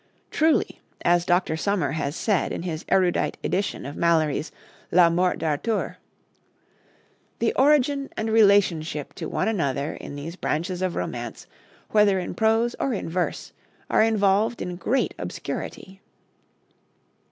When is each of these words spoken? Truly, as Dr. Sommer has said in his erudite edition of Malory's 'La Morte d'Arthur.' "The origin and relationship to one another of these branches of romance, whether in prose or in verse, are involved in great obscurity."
Truly, 0.31 0.81
as 1.05 1.27
Dr. 1.27 1.55
Sommer 1.55 1.91
has 1.91 2.15
said 2.15 2.51
in 2.51 2.63
his 2.63 2.85
erudite 2.89 3.37
edition 3.43 3.85
of 3.85 3.95
Malory's 3.95 4.51
'La 4.91 5.11
Morte 5.11 5.37
d'Arthur.' 5.37 5.97
"The 7.37 7.53
origin 7.53 8.09
and 8.17 8.31
relationship 8.31 9.13
to 9.13 9.29
one 9.29 9.47
another 9.47 9.99
of 10.01 10.15
these 10.15 10.35
branches 10.37 10.81
of 10.81 10.95
romance, 10.95 11.45
whether 11.91 12.17
in 12.17 12.33
prose 12.33 12.75
or 12.79 12.95
in 12.95 13.11
verse, 13.11 13.53
are 13.91 14.01
involved 14.01 14.59
in 14.59 14.75
great 14.75 15.13
obscurity." 15.19 16.01